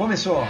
[0.00, 0.48] Começou!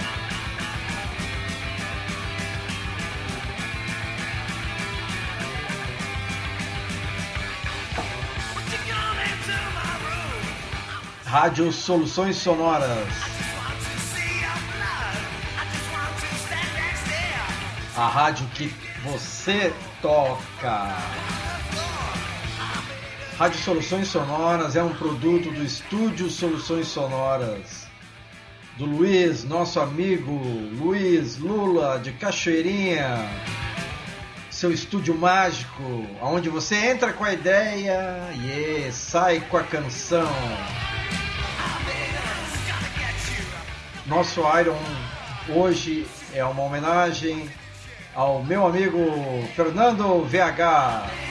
[11.24, 13.08] Rádio Soluções Sonoras.
[17.96, 20.96] A rádio que você toca.
[23.37, 27.79] Rádio Soluções Sonoras é um produto do Estúdio Soluções Sonoras.
[28.80, 33.28] Do Luiz, nosso amigo Luiz Lula de Cachoeirinha.
[34.50, 40.32] Seu estúdio mágico, onde você entra com a ideia e sai com a canção.
[44.06, 44.80] Nosso Iron
[45.50, 47.50] hoje é uma homenagem
[48.14, 48.98] ao meu amigo
[49.54, 51.29] Fernando VH.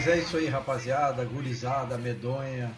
[0.00, 2.74] Mas é isso aí, rapaziada, gurizada, medonha.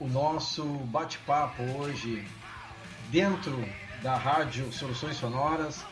[0.00, 2.26] O nosso bate-papo hoje,
[3.08, 3.64] dentro
[4.02, 5.86] da Rádio Soluções Sonoras,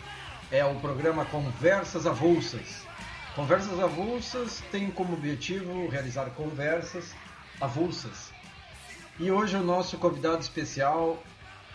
[0.51, 2.85] é o programa Conversas Avulsas.
[3.37, 7.15] Conversas Avulsas tem como objetivo realizar conversas
[7.61, 8.33] avulsas.
[9.17, 11.23] E hoje o nosso convidado especial,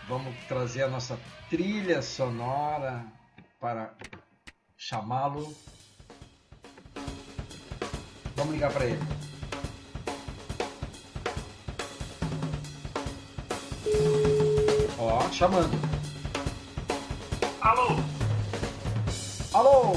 [0.06, 3.02] vamos trazer a nossa trilha sonora
[3.58, 3.94] para
[4.76, 5.56] chamá-lo
[8.38, 9.00] Vamos ligar para ele.
[14.96, 15.76] Ó, chamando.
[17.60, 17.96] Alô?
[19.52, 19.92] Alô?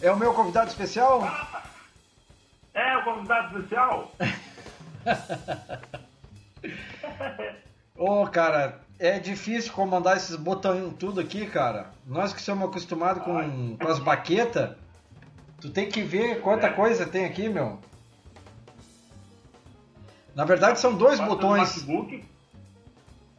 [0.00, 1.20] É o meu convidado especial?
[2.72, 4.10] É o convidado especial?
[7.94, 11.90] Ô, oh, cara, é difícil comandar esses botões tudo aqui, cara.
[12.06, 14.70] Nós que somos acostumados com, com as baquetas,
[15.62, 16.72] Tu tem que ver quanta é.
[16.72, 17.78] coisa tem aqui, meu.
[20.34, 21.84] Na verdade são dois tu botões.
[21.84, 22.24] Pelo notebook?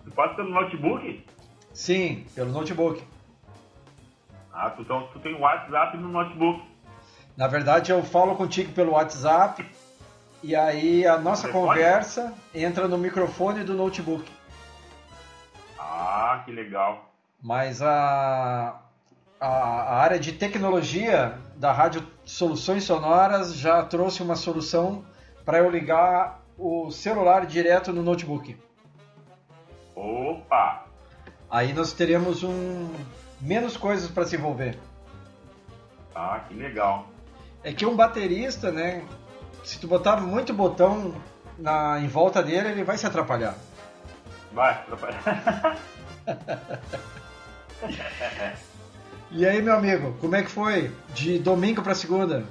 [0.05, 1.25] Tu passa pelo notebook?
[1.73, 3.03] Sim, pelo notebook.
[4.53, 6.63] Ah, tu, então, tu tem o WhatsApp no notebook.
[7.35, 9.65] Na verdade eu falo contigo pelo WhatsApp
[10.41, 14.31] e aí a nossa conversa entra no microfone do notebook.
[15.77, 17.11] Ah, que legal.
[17.41, 18.79] Mas a,
[19.41, 25.03] a, a área de tecnologia da Rádio Soluções Sonoras já trouxe uma solução
[25.43, 28.57] para eu ligar o celular direto no notebook.
[29.95, 30.85] Opa!
[31.49, 32.89] Aí nós teremos um
[33.41, 34.77] menos coisas para se envolver.
[36.15, 37.07] Ah, que legal.
[37.63, 39.03] É que um baterista, né?
[39.63, 41.13] Se tu botar muito botão
[41.57, 43.55] na, em volta dele, ele vai se atrapalhar.
[44.51, 45.77] Vai atrapalhar.
[49.35, 50.91] E aí, meu amigo, como é que foi?
[51.09, 52.41] De domingo para segunda?
[52.41, 52.47] Tudo,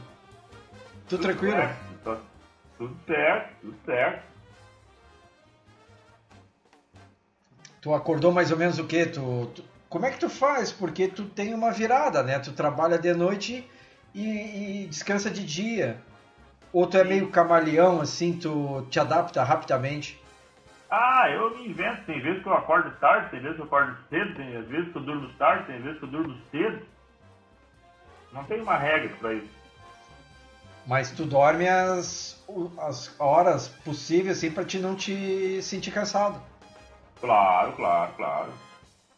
[1.09, 1.55] tudo tranquilo?
[1.55, 2.19] Certo,
[2.77, 4.23] tudo certo, tudo certo.
[7.81, 9.07] Tu acordou mais ou menos o quê?
[9.07, 10.73] Tu, tu, como é que tu faz?
[10.73, 12.41] Porque tu tem uma virada, né?
[12.41, 13.69] Tu trabalha de noite
[14.15, 16.01] e, e descansa de dia.
[16.73, 20.22] Ou tu é meio camaleão, assim, tu te adapta rapidamente?
[20.95, 22.05] Ah, eu me invento.
[22.05, 24.99] Tem vezes que eu acordo tarde, tem vezes que eu acordo cedo, tem vezes que
[24.99, 26.87] eu durmo tarde, tem vezes que eu durmo cedo.
[28.31, 29.49] Não tem uma regra para isso.
[30.87, 32.45] Mas tu dorme as,
[32.79, 36.39] as horas possíveis assim para te não te sentir cansado.
[37.23, 38.53] Claro, claro, claro.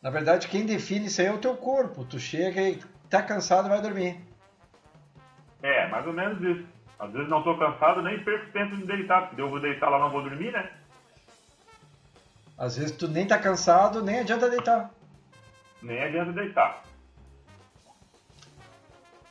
[0.00, 2.04] Na verdade, quem define isso aí é o teu corpo.
[2.04, 2.80] Tu chega e
[3.10, 4.20] tá cansado e vai dormir.
[5.60, 6.64] É, mais ou menos isso.
[7.00, 9.98] Às vezes não tô cansado, nem perco tempo de deitar, porque eu vou deitar lá
[9.98, 10.70] não vou dormir, né?
[12.56, 14.90] Às vezes tu nem tá cansado, nem adianta deitar.
[15.82, 16.82] Nem adianta deitar.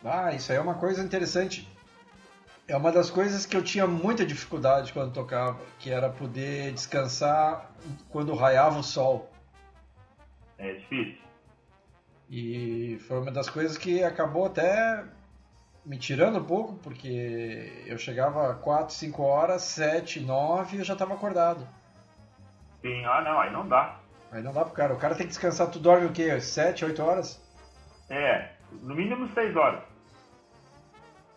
[0.04, 1.68] Ah, isso aí é uma coisa interessante.
[2.68, 7.72] É uma das coisas que eu tinha muita dificuldade quando tocava, que era poder descansar
[8.10, 9.32] quando raiava o sol.
[10.58, 11.22] É difícil.
[12.30, 15.04] E foi uma das coisas que acabou até
[15.86, 20.94] me tirando um pouco, porque eu chegava 4, 5 horas, 7, 9 e eu já
[20.94, 21.68] estava acordado.
[22.84, 23.98] Sim, ah não, aí não dá.
[24.30, 24.94] Aí não dá pro cara.
[24.94, 25.72] O cara tem que descansar.
[25.72, 26.40] Tu dorme o quê?
[26.40, 27.42] 7, 8 horas?
[28.10, 28.50] É,
[28.82, 29.82] no mínimo 6 horas.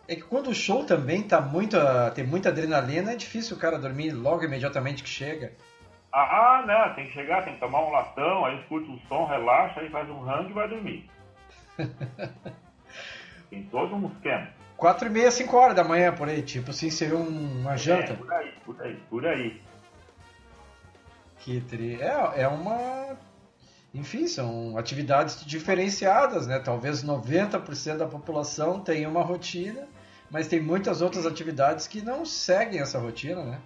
[0.09, 1.77] É que quando o show também tá muito,
[2.13, 5.53] tem muita adrenalina, é difícil o cara dormir logo imediatamente que chega.
[6.13, 9.81] Ah, não, tem que chegar, tem que tomar um latão, aí escuta o som, relaxa,
[9.81, 11.09] aí faz um rango e vai dormir.
[13.49, 14.47] tem todo um esquema.
[14.77, 16.41] 4 e meia, 5 horas da manhã, por aí.
[16.41, 18.13] Tipo assim, seria um, uma janta.
[18.13, 19.61] É, por aí, por aí, por aí.
[21.47, 23.15] Que é, é uma...
[23.93, 26.59] Enfim, são atividades diferenciadas, né?
[26.59, 29.87] Talvez 90% da população tenha uma rotina,
[30.29, 33.61] mas tem muitas outras atividades que não seguem essa rotina, né?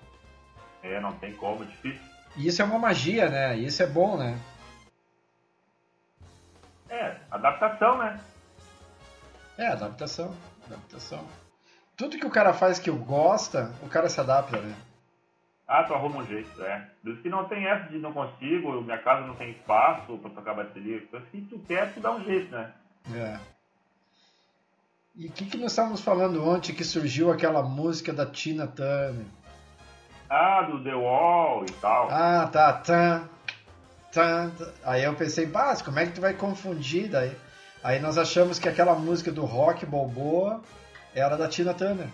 [0.83, 2.00] É, não tem como, é difícil.
[2.38, 3.57] E isso é uma magia, né?
[3.57, 4.39] E isso é bom, né?
[6.88, 8.19] É, adaptação, né?
[9.57, 10.36] É, adaptação.
[10.68, 11.25] Adaptação.
[11.98, 14.75] Tudo que o cara faz que gosta, o cara se adapta, né?
[15.73, 16.85] Ah, tu arruma um jeito, é.
[17.01, 20.53] Dos que não tem essa de não consigo, minha casa não tem espaço pra tocar
[20.53, 20.97] bateria.
[20.97, 22.73] Então, se tu quer, tu dá um jeito, né?
[23.15, 23.39] É.
[25.15, 29.25] E o que, que nós estávamos falando ontem que surgiu aquela música da Tina Turner?
[30.29, 32.09] Ah, do The Wall e tal.
[32.12, 32.73] Ah, tá.
[32.73, 33.29] Tan,
[34.12, 34.51] tan.
[34.83, 37.33] Aí eu pensei, básico, como é que tu vai confundir daí?
[37.81, 40.62] Aí nós achamos que aquela música do rock Balboa
[41.15, 42.09] era da Tina Turner.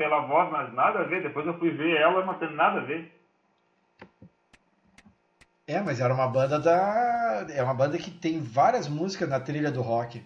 [0.00, 1.22] Pela voz, mas nada a ver.
[1.22, 3.12] Depois eu fui ver ela, não tem nada a ver.
[5.68, 7.46] É, mas era uma banda da.
[7.54, 10.24] É uma banda que tem várias músicas na trilha do rock.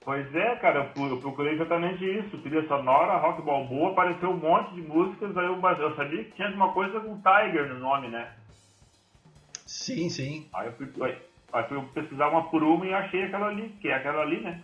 [0.00, 2.38] Pois é, cara, eu procurei exatamente isso.
[2.38, 6.48] Trilha sonora, rock balboa, apareceu um monte de músicas, aí eu, eu sabia que tinha
[6.48, 8.32] uma coisa com Tiger no nome, né?
[9.66, 10.48] Sim, sim.
[10.54, 10.86] Aí eu fui,
[11.52, 14.62] Aí fui pesquisar uma por uma e achei aquela ali, que é aquela ali, né?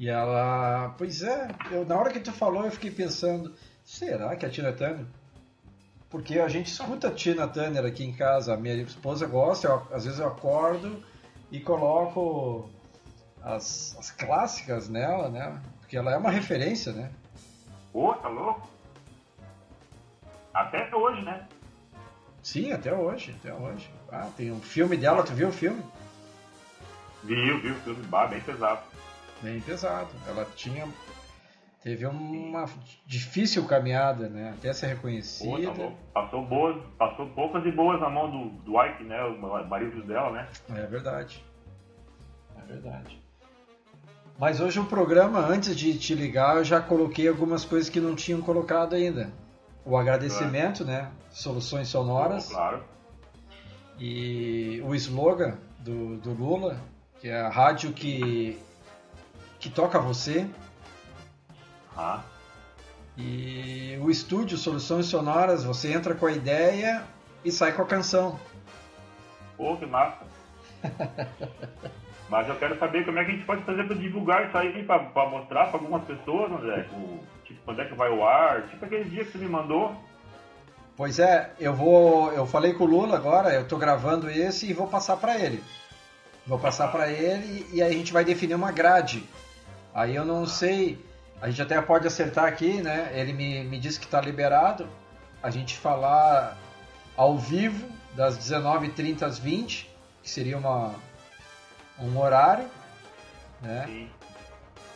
[0.00, 0.94] E ela.
[0.96, 3.54] Pois é, eu, na hora que tu falou eu fiquei pensando,
[3.84, 5.04] será que é a Tina Turner?
[6.08, 9.86] Porque a gente escuta a Tina Turner aqui em casa, a minha esposa gosta, eu,
[9.92, 11.04] às vezes eu acordo
[11.52, 12.70] e coloco
[13.42, 15.60] as, as clássicas nela, né?
[15.80, 17.10] Porque ela é uma referência, né?
[17.92, 18.70] Pô, tá louco?
[20.54, 21.46] Até hoje, né?
[22.42, 23.90] Sim, até hoje, até hoje.
[24.10, 25.84] Ah, tem um filme dela, tu viu o filme?
[27.22, 28.89] Viu, viu o filme, bah, bem pesado.
[29.42, 30.10] Bem pesado.
[30.26, 30.88] Ela tinha.
[31.82, 32.66] Teve uma
[33.06, 34.54] difícil caminhada, né?
[34.58, 35.72] Até ser reconhecida.
[35.72, 39.22] Pô, tá passou, boas, passou poucas e boas na mão do, do Ike, né?
[39.24, 40.48] O marido dela, né?
[40.68, 41.42] É verdade.
[42.58, 43.22] É verdade.
[44.38, 48.14] Mas hoje o programa, antes de te ligar, eu já coloquei algumas coisas que não
[48.14, 49.32] tinham colocado ainda
[49.84, 51.10] o agradecimento, né?
[51.30, 52.48] Soluções sonoras.
[52.48, 52.84] Claro.
[53.98, 56.80] E o slogan do, do Lula,
[57.20, 58.58] que é a rádio que,
[59.60, 60.48] que toca você.
[61.96, 62.22] Ah.
[63.16, 67.04] E o estúdio Soluções Sonoras, você entra com a ideia
[67.44, 68.40] e sai com a canção.
[69.56, 70.24] Pô, que massa!
[72.30, 74.84] Mas eu quero saber como é que a gente pode fazer para divulgar isso aí,
[74.84, 76.86] para mostrar para algumas pessoas, André.
[76.92, 78.68] O, tipo, quando é que vai o ar?
[78.68, 79.94] Tipo aquele dia que você me mandou.
[80.96, 82.32] Pois é, eu vou.
[82.32, 85.62] Eu falei com o Lula agora, eu tô gravando esse e vou passar para ele.
[86.46, 89.28] Vou passar para ele e aí a gente vai definir uma grade.
[89.94, 91.04] Aí eu não sei.
[91.40, 93.10] A gente até pode acertar aqui, né?
[93.14, 94.86] Ele me, me disse que está liberado.
[95.42, 96.56] A gente falar
[97.16, 99.90] ao vivo, das 19h30 às 20
[100.22, 100.94] que seria uma,
[101.98, 102.68] um horário,
[103.60, 103.84] né?
[103.86, 104.10] Sim.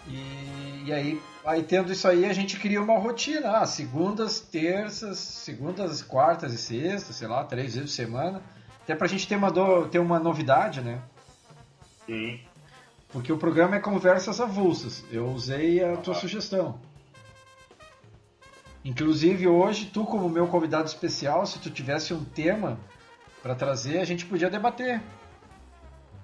[0.07, 3.59] E, e aí, aí, tendo isso aí, a gente cria uma rotina.
[3.59, 8.43] Ah, segundas, terças, segundas, quartas e sextas, sei lá, três vezes por semana.
[8.83, 11.01] Até pra gente ter uma, do, ter uma novidade, né?
[12.05, 12.41] Sim.
[13.15, 15.05] Porque o programa é conversas avulsas.
[15.09, 16.17] Eu usei a tua ah.
[16.17, 16.81] sugestão.
[18.85, 22.77] Inclusive hoje, tu como meu convidado especial, se tu tivesse um tema
[23.41, 25.01] para trazer, a gente podia debater.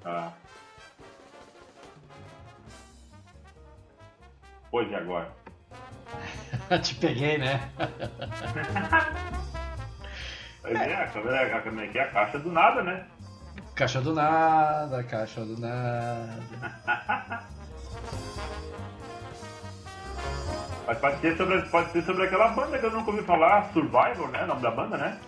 [0.05, 0.33] Ah.
[4.69, 5.33] Pois e agora?
[6.83, 7.71] Te peguei, né?
[10.61, 13.07] pois é, a câmera, a câmera aqui é a caixa do nada, né?
[13.81, 16.39] Caixa do nada, caixa do nada.
[20.87, 24.29] Mas pode ser, sobre, pode ser sobre aquela banda que eu nunca ouvi falar, Survivor,
[24.29, 24.45] né?
[24.45, 25.19] O nome da banda, né?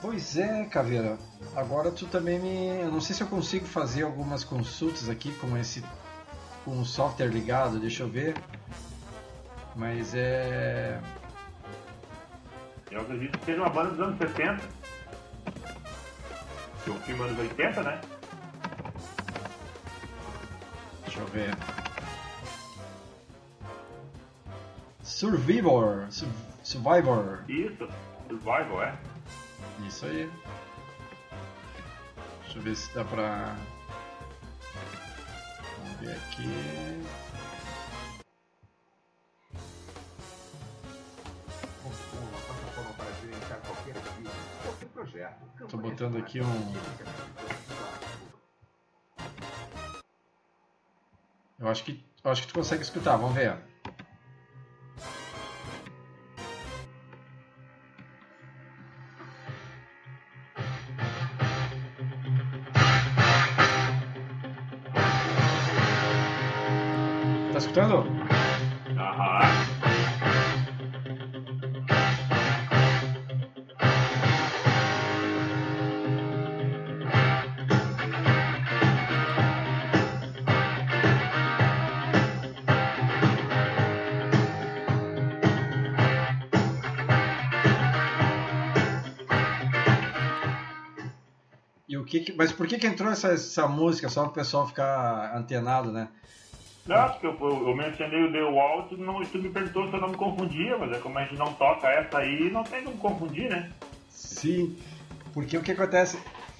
[0.00, 1.16] Pois é, Caveira.
[1.54, 2.80] Agora tu também me.
[2.80, 5.80] Eu não sei se eu consigo fazer algumas consultas aqui com esse
[6.64, 8.34] com o software ligado, deixa eu ver.
[9.76, 11.00] Mas é.
[12.90, 14.81] Eu acredito que seja uma banda dos anos 60.
[16.84, 18.00] Que o filme é dos 80, né?
[21.04, 21.54] Deixa eu ver.
[25.02, 26.06] Survivor.
[26.62, 27.44] Survivor.
[27.48, 27.88] Isso,
[28.28, 28.96] Survivor, é.
[29.86, 30.30] Isso aí.
[32.42, 33.56] Deixa eu ver se dá pra
[36.00, 37.02] ver aqui.
[45.04, 46.72] Estou botando aqui um.
[51.58, 53.56] Eu acho que, eu acho que tu consegue escutar, vamos ver.
[67.52, 68.21] Tá escutando?
[92.02, 94.66] O que, que- mas por que, que entrou essa, essa música só para o pessoal
[94.66, 96.08] ficar antenado, né?
[96.86, 99.94] Não, porque eu, eu, eu mencionei o The Wall, tu, não, tu me perguntou se
[99.94, 102.82] eu não me confundia, mas é como a gente não toca essa aí, não tem
[102.84, 103.70] como confundir, né?
[104.10, 104.76] Sim,
[105.32, 106.18] porque o que acontece?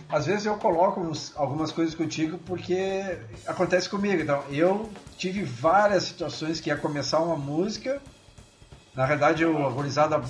[0.09, 4.23] Às vezes eu coloco uns- algumas coisas contigo porque acontece comigo.
[4.23, 8.01] Então, eu tive várias situações que ia começar uma música,
[8.95, 10.23] na verdade o- a gurizada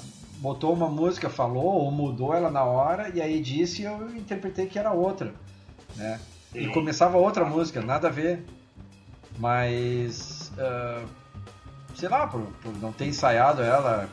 [0.43, 4.67] botou uma música, falou ou mudou ela na hora e aí disse e eu interpretei
[4.67, 5.33] que era outra,
[5.97, 6.21] né?
[6.53, 8.45] E começava outra música, nada a ver.
[9.39, 11.05] Mas, ah,
[11.95, 14.09] sei lá, por, por não ter ensaiado ela,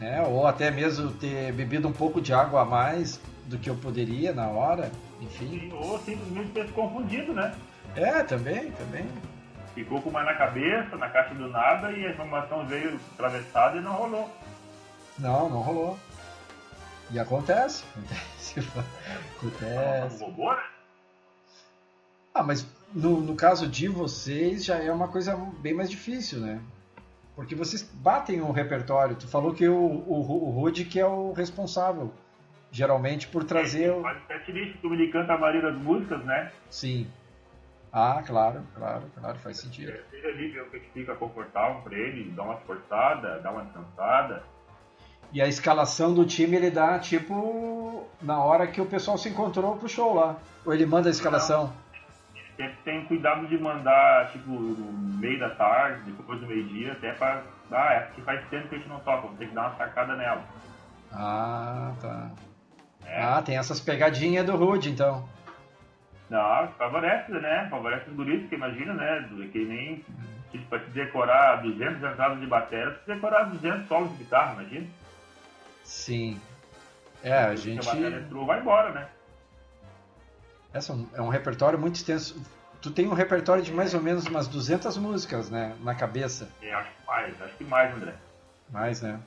[0.00, 0.22] né?
[0.22, 4.32] Ou até mesmo ter bebido um pouco de água a mais do que eu poderia
[4.32, 4.90] na hora,
[5.20, 5.70] enfim.
[5.74, 7.54] Ou simplesmente ter se confundido, né?
[7.94, 9.06] É, também, também.
[9.74, 13.82] Ficou com uma na cabeça, na caixa do nada, e a informação veio atravessada e
[13.82, 14.28] não rolou.
[15.18, 15.98] Não, não rolou.
[17.10, 20.24] E acontece, acontece, Um acontece.
[20.24, 20.62] robô, né?
[22.34, 26.60] Ah, mas no, no caso de vocês já é uma coisa bem mais difícil, né?
[27.34, 29.14] Porque vocês batem o repertório.
[29.16, 32.12] Tu falou que o, o, o Rude que é o responsável,
[32.72, 34.02] geralmente, por trazer o...
[34.02, 36.50] Faz setlist, como ele canta a maioria das músicas, né?
[36.70, 37.06] Sim.
[37.92, 39.92] Ah, claro, claro, claro, faz sentido.
[40.10, 44.42] Seja ali ver o que fica confortável pra ele, dá uma forçada, dá uma descansada.
[45.32, 49.76] E a escalação do time ele dá, tipo, na hora que o pessoal se encontrou
[49.76, 50.36] pro show lá.
[50.64, 51.72] Ou ele manda a escalação.
[52.56, 57.42] Sempre tem cuidado de mandar, tipo, no meio da tarde, depois do meio-dia, até pra.
[57.70, 60.16] Ah, é porque faz tempo que a gente não toca, ter que dar uma sacada
[60.16, 60.42] nela.
[61.12, 62.30] Ah, tá.
[63.04, 63.22] É.
[63.22, 65.28] Ah, tem essas pegadinhas do Rude, então.
[66.30, 67.68] Não, favorece, né?
[67.70, 69.28] Favorece os guris, porque imagina, né?
[69.52, 70.04] Que nem
[70.50, 74.86] tipo, pra te decorar 200 entradas de bateria, tu decorar 200 solos de guitarra, imagina.
[75.86, 76.40] Sim.
[77.22, 77.88] É, a gente.
[77.88, 79.08] a entrou, vai embora, né?
[80.72, 82.40] Essa é um- é um repertório muito extenso.
[82.82, 85.74] Tu tem um repertório de mais ou menos umas 200 músicas, né?
[85.80, 86.50] Na cabeça.
[86.60, 88.14] É, acho que mais, acho que mais, André.
[88.68, 89.20] Mais, né?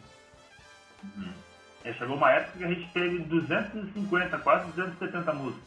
[1.83, 5.63] É, chegou uma época que a gente teve 250, quase 270 músicas.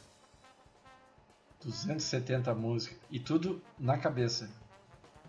[1.64, 2.99] 270 músicas.
[3.11, 4.50] E tudo na cabeça.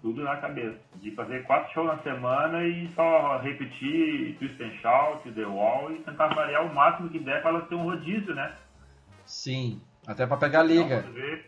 [0.04, 0.78] Tudo na cabeça.
[0.98, 6.00] De fazer quatro shows na semana e só repetir Twist and Shout, The Wall e
[6.00, 8.54] tentar variar o máximo que der para ela ter um rodízio, né?
[9.26, 9.82] Sim.
[10.06, 11.04] Até pra pegar Não liga.
[11.04, 11.46] quando, vê,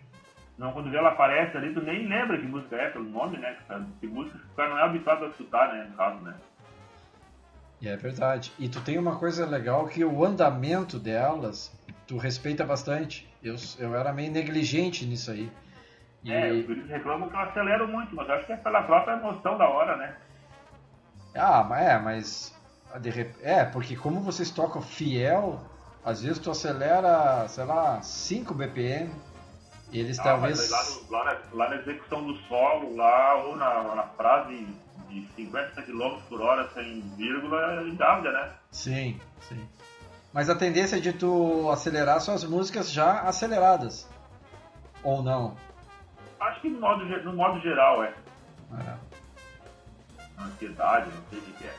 [0.57, 3.57] não, quando vê ela aparece ali, tu nem lembra que música é, pelo nome, né?
[3.99, 5.87] Que música que o cara não é habituado a escutar, né?
[5.89, 6.33] No caso, né?
[7.81, 8.53] E é verdade.
[8.57, 13.29] E tu tem uma coisa legal que o andamento delas, tu respeita bastante.
[13.43, 15.51] Eu, eu era meio negligente nisso aí.
[16.25, 19.13] E, É, os guris reclamam que eu acelero muito, mas acho que é pela própria
[19.13, 20.15] emoção da hora, né?
[21.35, 22.55] Ah, mas é, mas.
[23.03, 25.59] rep- É, porque como vocês tocam fiel,
[26.03, 29.11] às vezes tu acelera, sei lá, 5 BPM.
[29.93, 30.69] Eles Ah, talvez.
[30.71, 34.67] lá, lá na, lá na execução do solo, lá, ou na, na frase
[35.07, 38.51] de 50 km por hora sem vírgula, engavda, né?
[38.71, 39.63] Sim, sim.
[40.33, 44.09] Mas a tendência é de tu acelerar suas músicas já aceleradas.
[45.03, 45.55] Ou não.
[46.39, 48.13] Acho que no modo, no modo geral, é.
[48.79, 50.41] É.
[50.41, 51.73] Ansiedade, não sei o que é.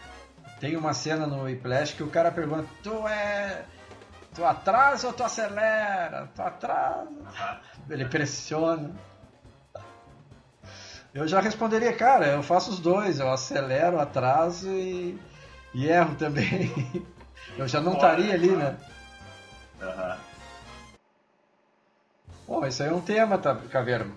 [0.61, 3.65] Tem uma cena no Whiplash que o cara pergunta: Tu é.
[4.35, 6.29] Tu atrasa ou tu acelera?
[6.35, 7.09] Tu atrasa.
[7.39, 8.95] Ah, Ele pressiona.
[11.15, 15.19] Eu já responderia, cara, eu faço os dois, eu acelero, atraso e,
[15.73, 16.71] e erro também.
[17.57, 18.77] Eu já não estaria ali, né?
[19.81, 20.19] aham.
[22.47, 24.13] Bom, isso aí é um tema, tá, Caverna.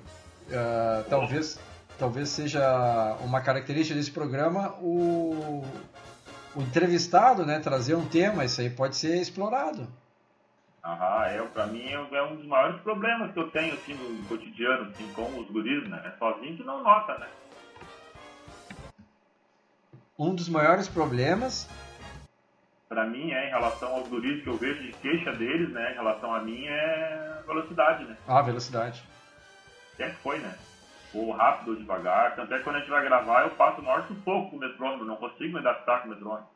[0.53, 1.60] Ah, talvez,
[1.98, 5.63] talvez seja uma característica desse programa o,
[6.56, 7.60] o entrevistado, né?
[7.60, 9.88] Trazer um tema, isso aí pode ser explorado.
[10.84, 14.25] Aham, é, pra mim é é um dos maiores problemas que eu tenho assim, no
[14.27, 16.01] cotidiano, assim, com os guris, né?
[16.06, 17.27] É sozinho que não nota, né?
[20.18, 21.68] Um dos maiores problemas,
[22.89, 25.91] Pra mim, é, em relação aos guris que eu vejo de queixa deles, né?
[25.91, 28.18] Em relação a mim, é velocidade, né?
[28.27, 29.03] a velocidade.
[30.00, 30.56] Sempre foi, né?
[31.13, 32.36] ou rápido ou devagar.
[32.36, 34.60] Tanto é que quando a gente vai gravar, eu passo o maior sufoco com o
[34.60, 36.48] metrônomo, não consigo me adaptar com o metrônomo.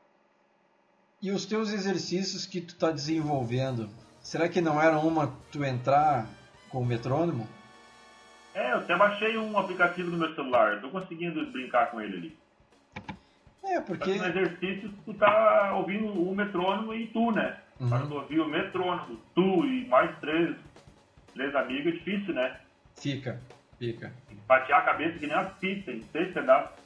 [1.22, 3.90] E os teus exercícios que tu está desenvolvendo,
[4.22, 6.28] será que não era uma tu entrar
[6.70, 7.48] com o metrônomo?
[8.54, 12.38] É, eu até baixei um aplicativo no meu celular, estou conseguindo brincar com ele ali.
[13.64, 14.16] É, porque...
[14.16, 17.58] No exercício, tu tá ouvindo o metrônomo e tu, né?
[17.80, 17.90] Uhum.
[17.90, 20.56] Para tu ouvir o metrônomo, tu e mais três,
[21.34, 22.60] três amigos, é difícil, né?
[22.96, 23.40] Fica,
[23.78, 24.12] fica.
[24.48, 26.84] Patear a cabeça que nem uma pizza, em seis pedaços.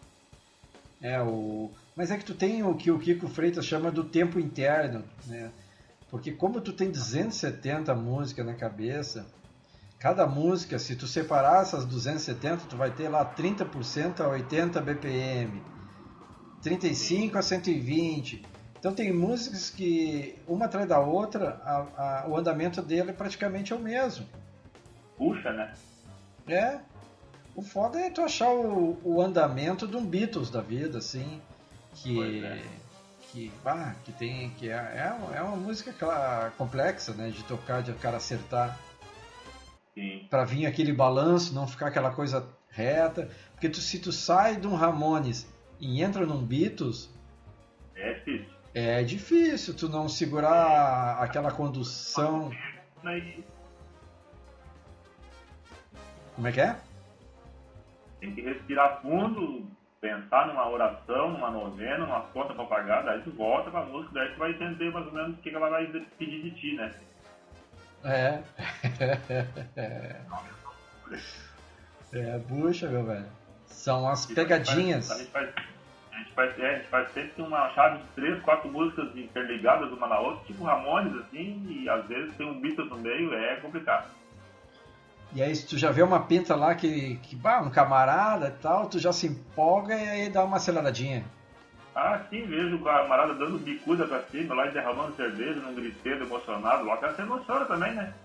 [1.01, 1.71] É, o...
[1.95, 5.51] Mas é que tu tem o que o Kiko Freitas chama do tempo interno, né?
[6.09, 9.27] Porque como tu tem 270 músicas na cabeça,
[9.99, 15.61] cada música, se tu separar essas 270, tu vai ter lá 30% a 80 BPM,
[16.61, 18.45] 35 a 120.
[18.79, 23.75] Então tem músicas que uma atrás da outra, a, a, o andamento dele praticamente é
[23.75, 24.25] o mesmo.
[25.17, 25.73] Puxa, né?
[26.47, 26.79] É.
[27.55, 31.41] O foda é tu achar o, o andamento de um Beatles da vida, assim
[31.95, 32.61] que é.
[33.31, 35.93] que ah, que tem que é, é, é uma música
[36.57, 38.77] complexa, né, de tocar, de o cara acertar.
[40.29, 44.67] Para vir aquele balanço, não ficar aquela coisa reta, porque tu, se tu sai de
[44.67, 47.09] um Ramones e entra num Beatles,
[47.95, 48.57] é difícil.
[48.75, 52.51] É difícil tu não segurar aquela condução.
[56.37, 56.75] Como é que é?
[58.19, 59.65] Tem que respirar fundo,
[59.99, 64.31] pensar numa oração, numa novena, numa conta para pagar, daí tu volta pra música, daí
[64.33, 65.87] tu vai entender mais ou menos o que ela vai
[66.19, 66.93] pedir de ti, né?
[68.03, 68.39] É.
[72.13, 73.25] é, bucha, meu velho.
[73.65, 75.09] São as pegadinhas.
[75.09, 75.49] A gente faz,
[76.11, 79.91] a gente faz, é, a gente faz sempre uma chave de três, quatro músicas interligadas
[79.91, 83.55] uma na outra, tipo Ramones, assim, e às vezes tem um Beatles no meio, é
[83.55, 84.15] complicado.
[85.37, 88.89] E aí tu já vê uma pinta lá que, que bah, um camarada e tal,
[88.89, 91.23] tu já se empolga e aí dá uma aceleradinha.
[91.95, 96.25] Ah, sim, vejo o camarada dando bicuda pra cima, lá e derramando cerveja num griteiro
[96.25, 98.15] emocionado, lá o cara se emociona também, né?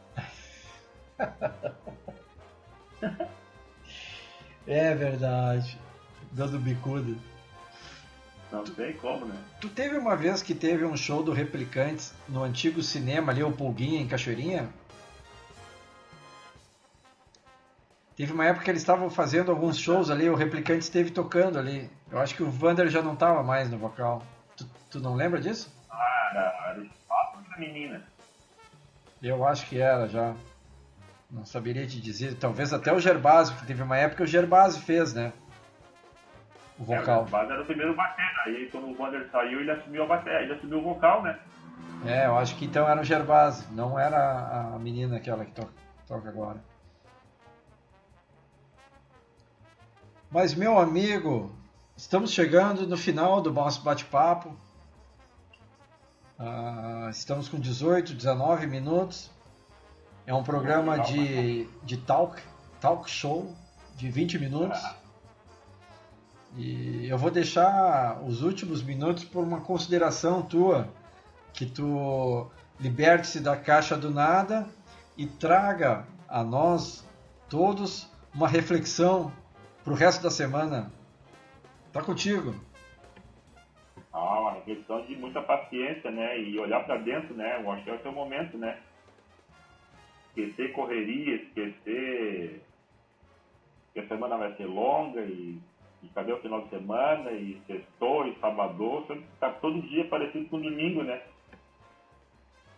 [4.67, 5.79] é verdade.
[6.31, 7.15] Dando bicuda.
[8.51, 9.37] Não tem como, né?
[9.61, 13.53] Tu teve uma vez que teve um show do Replicantes no antigo cinema ali, o
[13.53, 14.71] Pulguinha, em Cachoeirinha?
[18.23, 21.91] Teve uma época que eles estavam fazendo alguns shows ali, o Replicante esteve tocando ali.
[22.09, 24.23] Eu acho que o Vander já não estava mais no vocal.
[24.57, 25.75] Tu, tu, não lembra disso?
[25.91, 26.31] Ah,
[26.69, 28.01] era, o espaço da menina.
[29.21, 30.37] Eu acho que era já.
[31.29, 32.37] Não saberia te dizer.
[32.37, 35.33] Talvez até o Gerbásio, que teve uma época que o Gerbásio fez, né?
[36.79, 37.23] O vocal.
[37.23, 38.43] É, o Gerbásio era o primeiro batera.
[38.47, 41.41] Aí quando o Vander saiu, ele assumiu a bateria, ele assumiu o vocal, né?
[42.07, 45.73] É, eu acho que então era o Gerbásio, não era a menina aquela que toca,
[46.07, 46.71] toca agora.
[50.33, 51.53] Mas, meu amigo,
[51.95, 54.57] estamos chegando no final do nosso bate-papo.
[56.39, 59.31] Uh, estamos com 18, 19 minutos.
[60.27, 62.41] É um programa de, de talk,
[62.81, 63.55] talk show
[63.95, 64.83] de 20 minutos.
[66.57, 70.89] E eu vou deixar os últimos minutos por uma consideração tua,
[71.53, 74.67] que tu liberte-se da caixa do nada
[75.15, 77.05] e traga a nós
[77.51, 79.31] todos uma reflexão
[79.85, 80.91] pro resto da semana.
[81.93, 82.55] Tá contigo.
[84.13, 86.39] Ah, uma questão de muita paciência, né?
[86.41, 87.61] E olhar para dentro, né?
[87.61, 88.79] Eu acho que é o seu momento, né?
[90.29, 92.63] Esquecer correria, esquecer
[93.93, 95.59] que a semana vai ser longa e,
[96.03, 99.07] e cadê o final de semana e sextou e sábado,
[99.39, 101.21] tá todo dia parecido com domingo, né?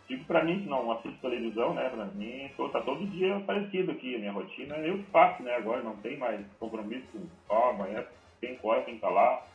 [0.08, 1.88] Digo para mim que não assisto televisão, né?
[1.88, 4.76] Para mim, tô, tá todo dia parecido aqui a minha rotina.
[4.76, 5.54] Eu faço, né?
[5.54, 7.06] Agora não tem mais compromisso
[7.48, 8.04] ó, amanhã
[8.40, 9.46] tem horas tem que estar lá.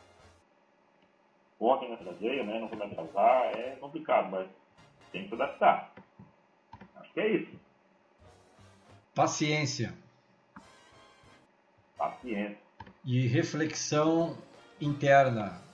[1.60, 2.58] Ontem me atrasei, né?
[2.58, 3.44] Não vou me atrasar.
[3.56, 4.48] É complicado, mas
[5.12, 5.92] tem que adaptar.
[6.96, 7.60] Acho que é isso.
[9.14, 9.94] Paciência.
[11.96, 12.58] Paciência.
[13.04, 14.36] E reflexão
[14.80, 15.69] interna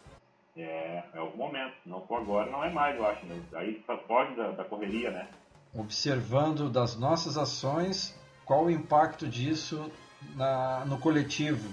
[0.57, 1.75] é, é o momento.
[1.85, 3.25] Não for agora, não é mais, eu acho.
[3.27, 3.43] Né?
[3.55, 5.29] Aí foge da, da correria, né?
[5.75, 9.91] Observando das nossas ações, qual o impacto disso
[10.35, 11.73] na, no coletivo?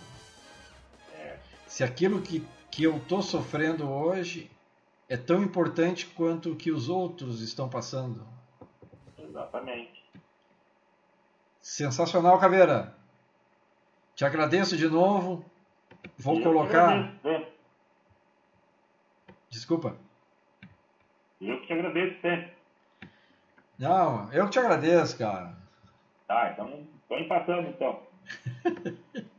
[1.15, 1.37] É.
[1.67, 4.51] Se aquilo que, que eu estou sofrendo hoje
[5.07, 8.25] é tão importante quanto o que os outros estão passando.
[9.17, 10.03] Exatamente.
[11.61, 12.93] Sensacional, Caveira.
[14.15, 15.45] Te agradeço de novo.
[16.17, 17.13] Vou eu colocar.
[19.53, 19.95] Desculpa.
[21.39, 22.53] Eu que te agradeço sempre.
[23.77, 25.55] Não, eu que te agradeço, cara.
[26.27, 28.01] Tá, então tô empatando então.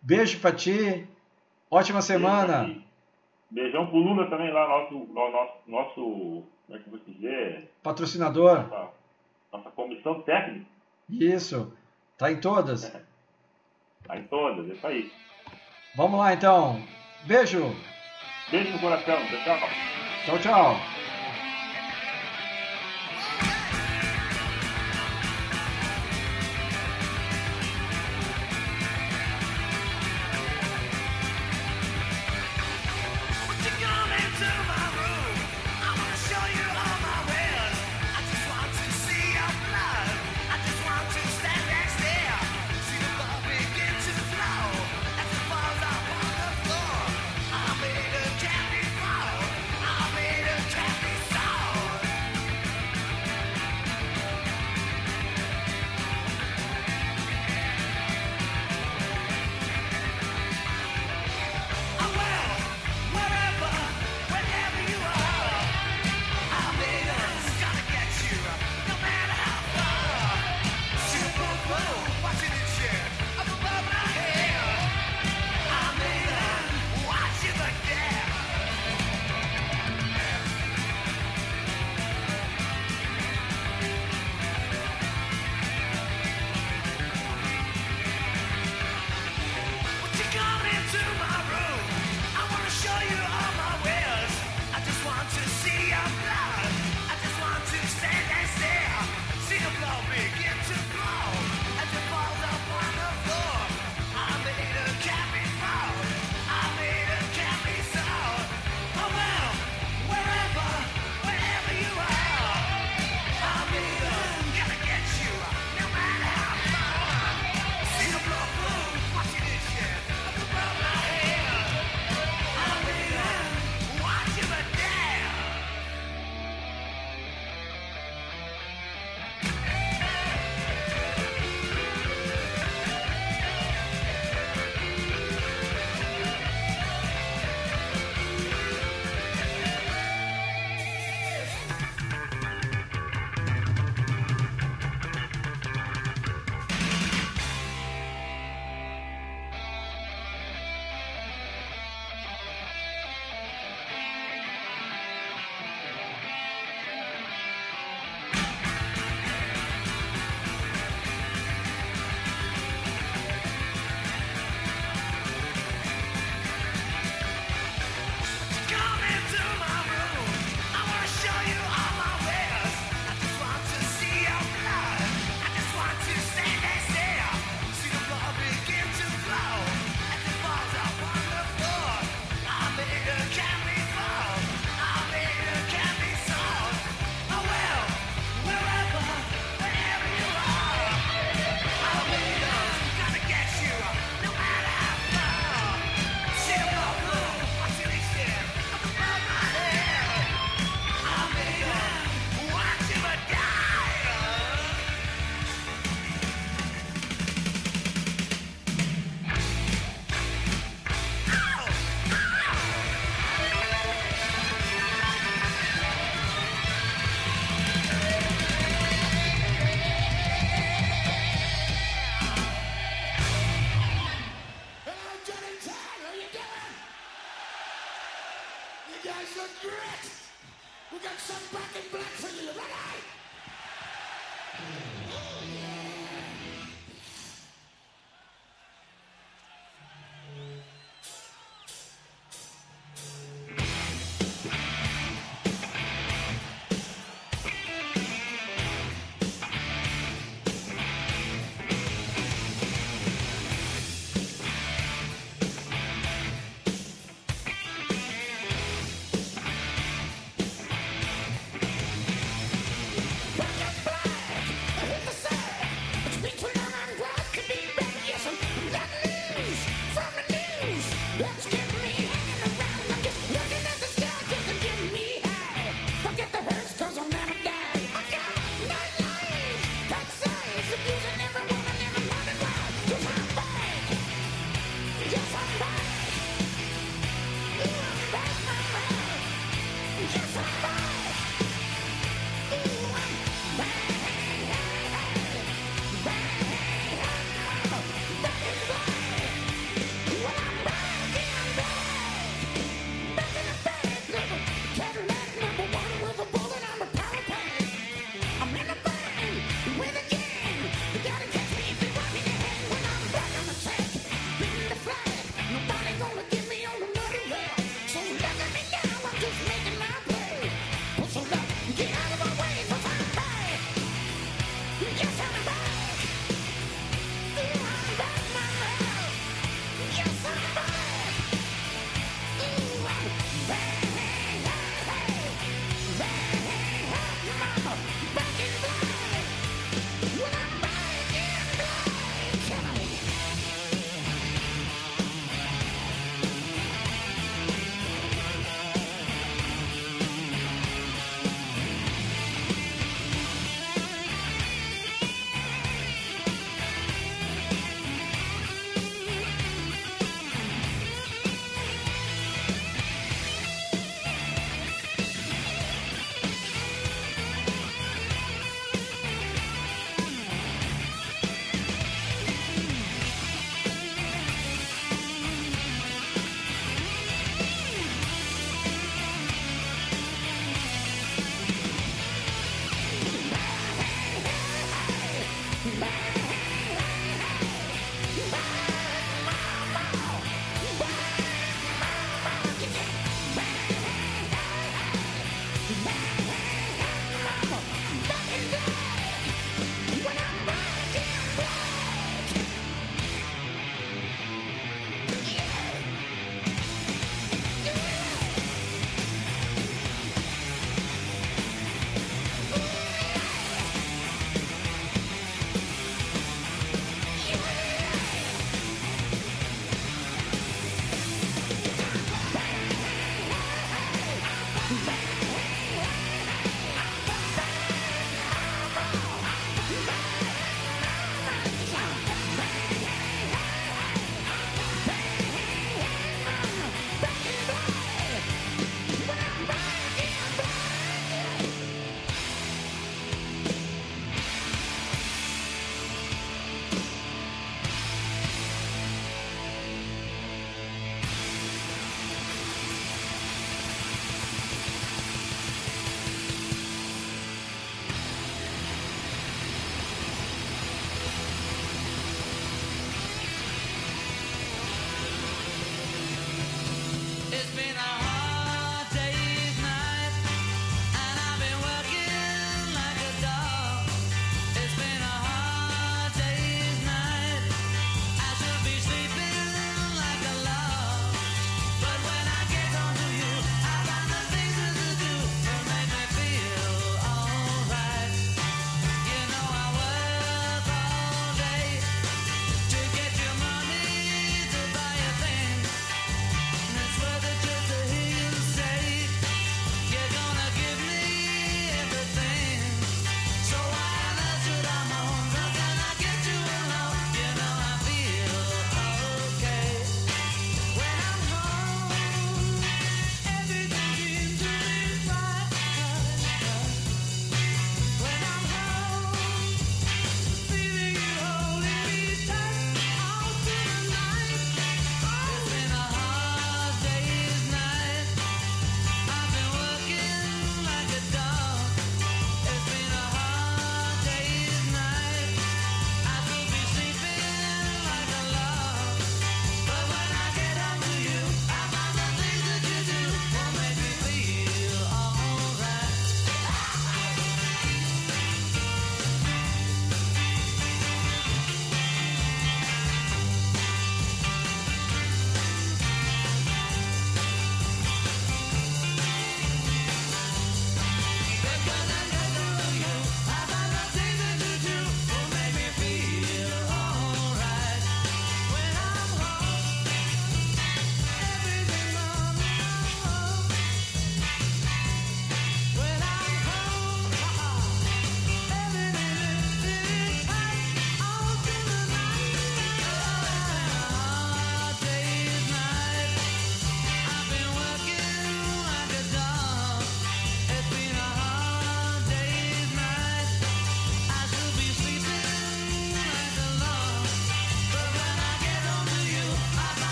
[0.00, 1.06] Beijo pra ti.
[1.70, 2.82] Ótima semana.
[3.50, 7.70] Beijão pro Lula também lá, nosso, nosso, nosso como é que eu vou dizer?
[7.82, 8.66] Patrocinador.
[8.68, 8.92] Nossa,
[9.52, 10.66] nossa comissão técnica.
[11.10, 11.76] Isso.
[12.16, 12.90] Tá em todas?
[14.04, 15.12] tá em todas, é isso aí.
[15.94, 16.82] Vamos lá então.
[17.26, 17.74] Beijo.
[18.50, 19.18] Beijo no coração.
[19.44, 19.68] Tchau, tchau.
[20.24, 20.93] Tchau, tchau.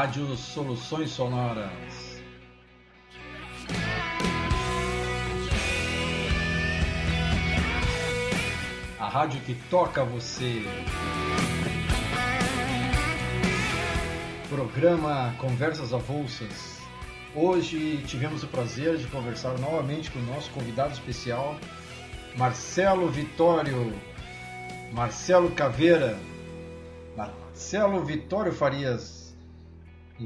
[0.00, 2.22] Rádio Soluções Sonoras.
[8.98, 10.62] A rádio que toca você.
[14.48, 16.78] Programa Conversas Avulsas.
[17.34, 21.58] Hoje tivemos o prazer de conversar novamente com o nosso convidado especial,
[22.38, 23.92] Marcelo Vitório,
[24.94, 26.18] Marcelo Caveira,
[27.14, 29.19] Marcelo Vitório Farias,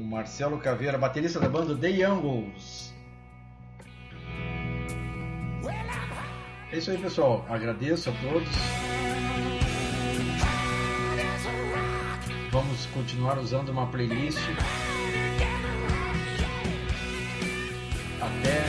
[0.03, 2.93] Marcelo Caveira, baterista da banda The Youngles.
[6.71, 7.45] É isso aí, pessoal.
[7.49, 8.49] Agradeço a todos.
[12.51, 14.39] Vamos continuar usando uma playlist
[18.21, 18.63] até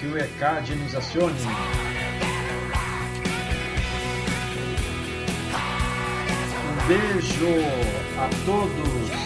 [0.00, 1.34] que o ECAD nos acione.
[6.86, 9.25] Beijo a todos.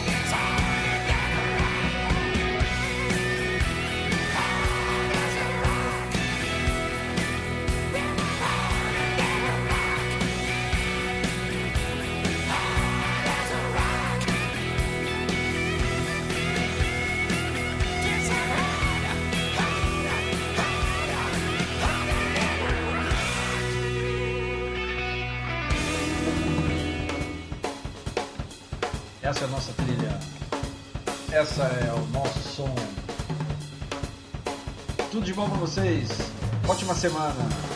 [35.41, 36.07] Bom para vocês.
[36.69, 37.70] Ótima semana.